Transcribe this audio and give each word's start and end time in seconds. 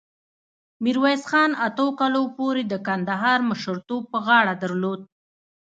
میرویس 0.83 1.23
خان 1.29 1.51
اتو 1.65 1.87
کالو 1.99 2.23
پورې 2.37 2.63
د 2.67 2.73
کندهار 2.87 3.39
مشرتوب 3.49 4.03
په 4.11 4.17
غاړه 4.25 4.53
درلود. 4.63 5.01